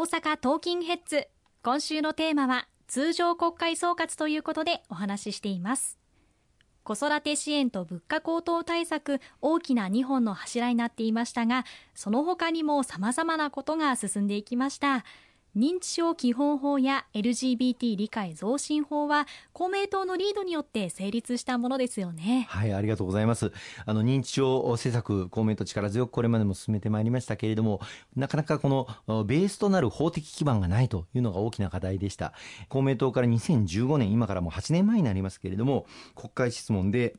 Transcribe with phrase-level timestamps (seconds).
[0.00, 1.26] 大阪トーキンヘッズ。
[1.60, 5.98] 今週のテーマは通常国会総括ということでお話ししています。
[6.84, 11.64] 子育て支援と物価高騰対策大きな2本の柱になっていましたが
[11.96, 15.04] その他にも様々なことが進んでいきました。
[15.58, 22.46] 認知症基本法や LGBT 理解増進法は公明党のリードによって成立したものですよね。
[22.48, 23.50] はいありがとうございます。
[23.84, 27.80] あの認知症政策公明党力強くこれまでも進めてまいりましたけれども
[28.14, 28.68] なかなかこ
[29.08, 32.34] のベースとなる法的基盤がないというのが大きな課題でした。
[32.68, 37.16] 公明党から2015年今からもう8年前になりますけれども国会質問で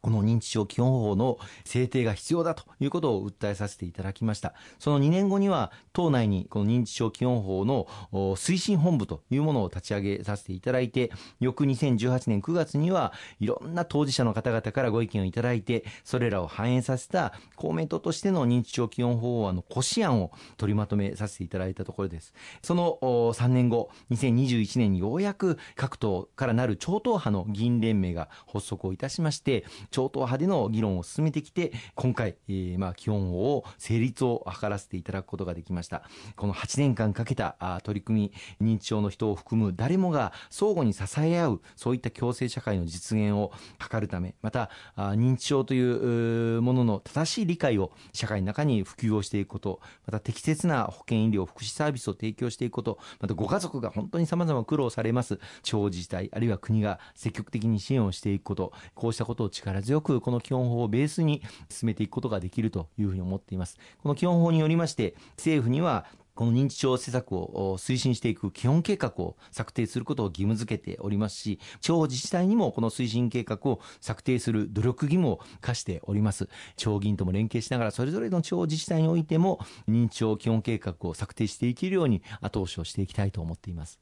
[0.00, 4.54] この認知症基本法の制定が必要だということを訴えさせていただきました。
[4.78, 22.32] その2年後には、党内にこの認知症基本法の推進本部というものを立ち上げさせていただいて、翌2018年9月には、いろんな当事者の方々からご意見をいただいて、それらを反映させた公明党としての認知症基本法案の骨子案を取りまとめさせていただいたところです。
[22.62, 29.64] その3年後、2021年にようやく各党からなる超党派の議員連盟が発足をいたしまして、
[29.98, 36.04] 超党派での議論を進めてきて、今回、えー、まあ、基本法を成立を図らせていただくことができました。
[36.36, 63.76] この8年間かけたあ取り組み、認知症の人を含む誰もが相互に支え合う、そういった共生社会の実現を図るため、また、認知症というものの正しい理解を社会の中に普及をしていくこと、また適切な保健医療、福祉サービスを提供していくこと、またご家族が本当に様々苦労されます、地方自治体、あるいは国が積極的に支援をしていくこと、こうしたことを力強くこの基本法をベースに進めていくことができるというふうに思っています。
[64.02, 76.48] この基本法によりまして、政府にはこの認知症施策を推進していく基本計画を策定することを義務付けておりますし、地方自治体にもこの推進計画を策定する努力義務を課しております。
[76.76, 83.98] 地方議員とも連携しながら、それぞれの地方自治体においても認知症基本計画を策定していけるように後押しをしていきたいと思っています。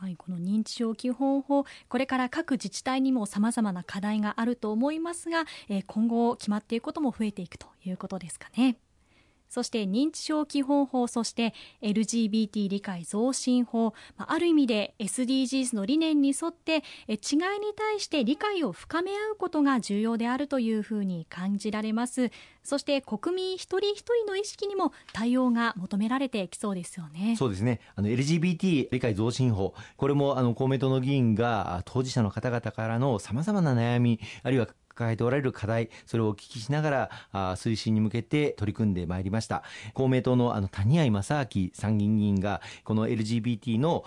[0.00, 8.76] はい、この認知症基本法、これから各自治体にもさまざまな課題があると思いますが、えー、今後決まっていくことも増えていくということですかね。
[9.48, 22.30] そして認知症基本法、そして LGBT 理解増進法、ある意味で SDGs の理念に沿って違いに対して理解を深め合うことが重要であるというふうに感じられます。
[22.62, 27.34] そして国民一人一人の意識にも対応が求められてきそうですよね。
[27.36, 27.80] そうですね。
[27.96, 39.62] あの LGBT 理解増進法、これもあの公明党の議員が当事者の方々からの様々な悩み、あるいは抱えておられる課題、それをお聞きしながら、あ推進に向けて取り組んでまいりました。
[39.94, 44.04] 公明党のあの谷合正明参議院議員が、この LGBT の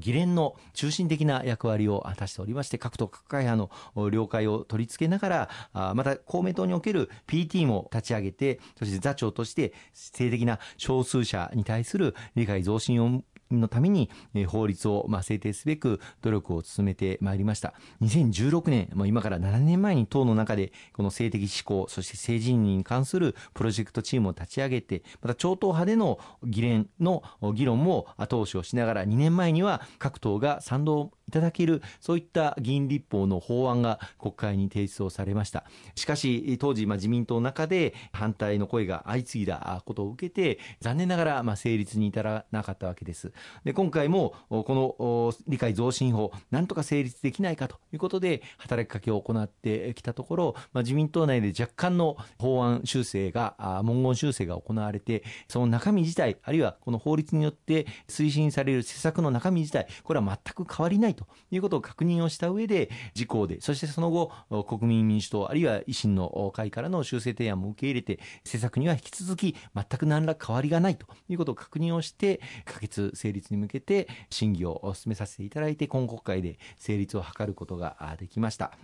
[0.00, 13.22] 議連の中心的な役割を果たしておりまして、各党各会派の了解を取り付けながら、あまた公明党における PT も立ち上げて、そして座長として性的な少数者に対する理解増進を
[13.60, 17.74] のために、え法律を、まあ、制定すべく努力を進めてまいりました。
[18.02, 27.22] 2016年、まあ、今から7年前に党の中で、この性的指向、そして性自認に関するプロジェクトチームを立ち上げて、また超党派での議連の
[27.54, 35.64] 議論も後押しをしながら、2年前には各党が賛同ただける、そういった議員立法の法案が国会に提出をされました。
[35.96, 43.32] しかし、当時、まあ、自民党の中で反対の声が相次いだことを受けて、残念ながら、まあ、成立に至らなかったわけです。
[43.64, 44.64] で、今回も、こ
[44.98, 64.32] の理解増進法、なんとか成立できないかということで、働きかけを行ってきたところ、まあ、自民党内で若干の法案修正が、文言修正が行われて、その中身自体、あるいはこの法律によって推進される施策の中身自体、これは全く変わりないとということを確認をした上で、自公で、そしてその後、
[64.64, 78.76] 国民民主党、あるいは維新の会からの修正提案も受け入れて、政策には引き続き全く何ら変わりがないということを確認をして、可決成立に向けて審議を進めさせていただいて、今国会で成立を図ることができました。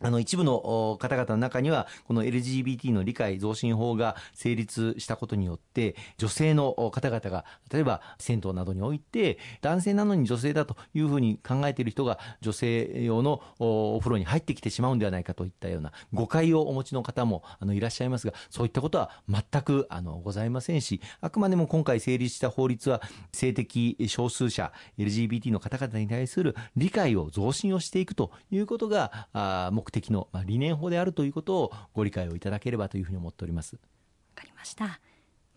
[0.00, 23.02] あの一部の方々の中には、この LGBT の理解増進法が成立したことによって、女性の方々が、例えば銭湯などにおいて、男性なのに女性だというふうに考えている人が、女性用のお風呂に入ってきてしまうんではないかといったような誤解をお持ちの方もあのいらっしゃいますが、そういったことは全くあのございませんし、あくまでも今回成立した法律は、
[23.32, 33.76] 性的少数者、LGBT の方々に対する理解を増進をしていくということが、目的の理念法であるということをご理解をいただければというふうに思っております。
[33.76, 33.80] わ
[34.36, 35.00] かりました。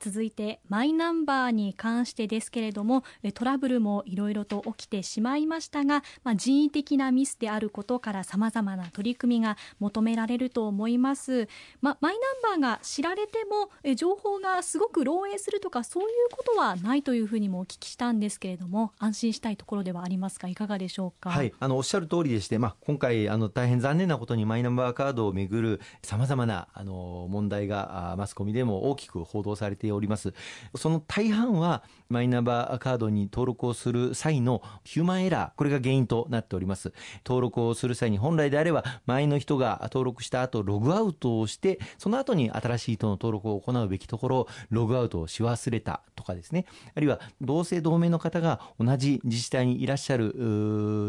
[0.02, 3.04] 続いてマイナンバーに関してですけれども
[3.36, 11.48] トラブルもいろいろと起きてしまいましたが、まあ、人為的なミスであることからさまざまな取り組みが求められると思います、
[11.82, 30.34] まあ、マイナンバーが知られても情報がすごく漏洩するとかそういうことはないというふうにもお聞きしたんですけれども安心したいところではありますがいかがでしょうか、はい、あのおっしゃる通りでして、まあ、今回あの大変残念なことにマイナンバーカードをめぐるさまざまなあの問題がマスコミでも大きく報道されてております。
[30.76, 36.94] その大半はマイナンバーカードに登録をする際のヒューマンエラーこれが原因となっております。
[37.26, 46.66] 登録をする際に本来であれば前の人が登録した後ログアウトをしてその後に新しい人の登録を行うべきところログアウトをし忘れたとかですね。
[46.96, 50.34] あるいは同姓同名の方が同じ自治体にいらっしゃる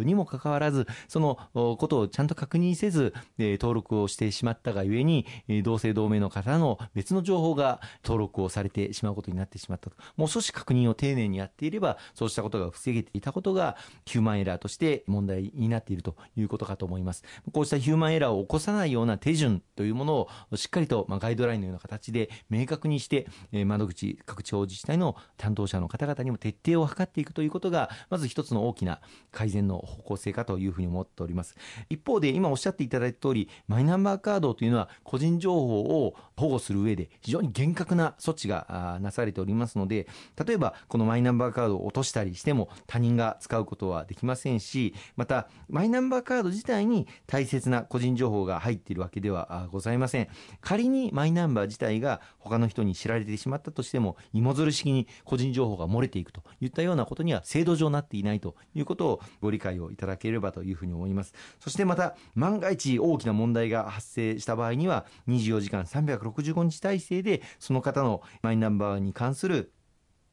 [0.04, 5.26] にもかかわらずそのことをちゃんと確認せず登録をしてしまったがゆえに
[5.64, 9.96] 同姓同名の方の別の情報が登録をされてしまうことになってしまったと。
[10.16, 17.24] もう少し確認を丁寧にやっていればそうしたことが防げていたことがヒューマンエラーとして問題になっているということかと思います。
[17.52, 23.26] こうしたヒューマンエラーを起こさないような手順というものをしっかりとまガイドラインのような形で明確にして
[23.64, 31.56] 窓口各地方自治体の担当者の方々にも徹底を図っていくということがまず一つの大きな改善の方向性かというふうに思っております。
[31.90, 38.61] 一方で今おっしゃっていただいた通りマイナンバーカードというのは個人情報を保護する上で非常に厳格な措置が
[39.00, 40.06] なされておりますので
[40.44, 50.28] 例えばこのマイナンバーカードを落としたりしても他人が使うことはできませんしまたマイナンバーカード自体に大切な個人情報が入っているわけではございません。
[50.60, 61.34] 仮にマイナンバー自体が他の人に知られてしまったとしても芋づる式に個人情報が漏れていくといったようなことには制度上なっていないということをご理解をいただければというふうに思います。
[61.60, 69.72] そしてまた万が一大きな問題が発生した場合には24時間365日体制でその方のマイナンバーに関する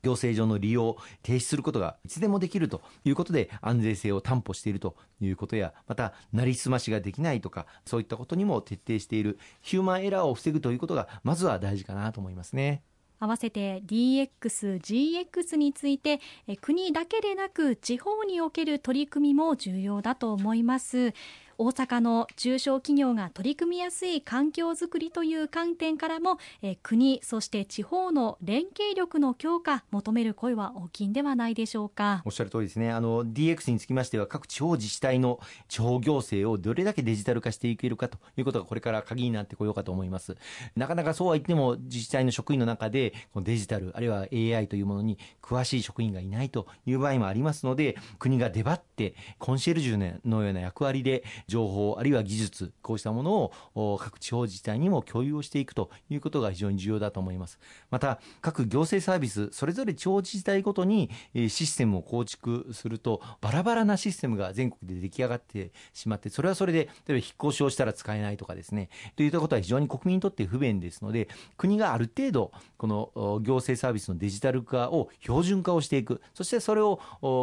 [0.01, 12.81] 行政上の利用を停止することがいつでもできるということで安全性を担保しているということやまたなりすましができないとかそういったことにも徹底しているヒューマンエラーを防ぐということがまずは大事かなと思いますね。
[13.21, 16.21] 合わせて DX、GX について
[16.61, 21.13] 国だけでなく地方における取り組みも重要だと思います。
[21.61, 32.21] 大阪の中小企業が取り組みやすい環境づくりという観点からも、え国そして地方の連携力の強化求める声は大きいんではないでしょうか。
[32.23, 32.91] おっしゃる通りですね。
[32.91, 40.37] あの DX につきましては各地方自治体の地方行政をどれだけデジタル化していけるかということがこれから鍵になってこようかと思います。
[40.77, 57.59] なかなかそうは言っても自治体の職員の中でこのデジタルあるいは AI というものに詳しい職員がいないという場合もありますので国が出張ってコンシェルジュのような役割で情報あるいは技術こうしたものを各地方自治体にも共有をしていくということが非常に重要だと思います。
[57.91, 73.11] また各行政サービスそれぞれ地方自治体ごとにシステムを構築するとバラバラなシステムが全国で出来上がってしまってそれはそれで例えば引っ越しをしたら使えないとかですねといったことは非常に国民にとって不便ですので国がある程度この
[73.41, 76.21] 行政サービスのデジタル化を標準化をしていく。
[76.33, 76.99] そしてそれを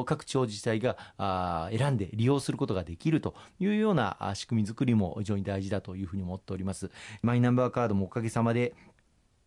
[0.06, 6.90] 各地方自治体が選んで利用することができるというようなな仕組み作りも非常に大事だというふうに思っております。
[7.22, 8.74] マイナンバーカードもおかげさまで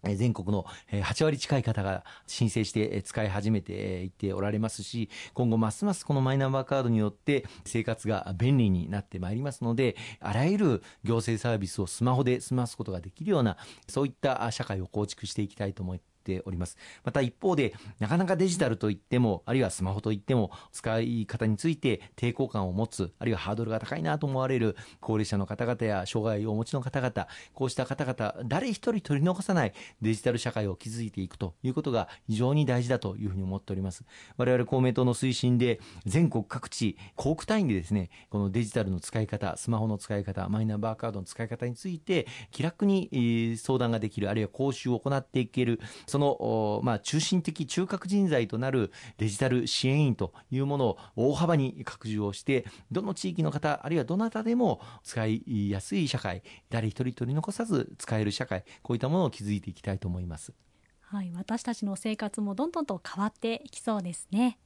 [0.03, 13.57] 全国の8割近い方が申請して使い始めていっておられますし今後ますますこのマイナンバーカードによって生活が便利になってまいりますのであらゆる行政サービスをスマホで済ますことができるような
[13.87, 16.77] そういった社会を構築していきたいと思いてております。
[17.03, 34.03] また一方でなかなかデジタルといってもあるいはスマホといっても使い方について抵抗感を持つあるいはハードルが高いなと思われる高齢者の方々や障害をお持ちの方々こうした方々誰一人取り残さないデジタル社会を築いていくということが非常に大事だというふうに思っております。
[34.37, 45.79] 我々公明党の推進で全国各地広区単位でですねこのデジタルの使い方スマホの使い方マイナンバーカードの使い方について気楽に相談ができるあるいは講習を行っていける
[46.19, 60.53] その、まあ、中心的中核人材となるデジタル支援員というものを大幅に拡充をしてどの地域の方あるいはどなたでも使いやすい社会誰一人取り残さず使える社会こういったものを築いていきたいと思います。
[60.99, 64.59] はい、私たちの生活もどんどんと変わっていきそうですね。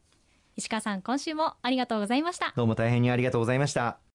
[0.57, 2.51] 石川さん、今週もありがとうございました。
[2.55, 4.12] どうも大変にありがとうございました。